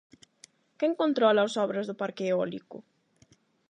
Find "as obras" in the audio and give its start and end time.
1.43-1.85